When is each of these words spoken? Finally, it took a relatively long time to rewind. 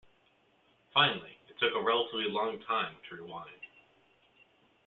Finally, 0.95 1.37
it 1.47 1.59
took 1.59 1.75
a 1.75 1.79
relatively 1.83 2.25
long 2.27 2.57
time 2.67 2.95
to 3.07 3.17
rewind. 3.17 3.51